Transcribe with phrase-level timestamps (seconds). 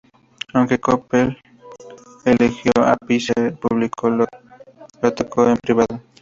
[0.55, 1.37] Aunque Keppel
[2.25, 4.25] elogió a Palliser en público, lo
[5.03, 6.01] atacó en privado.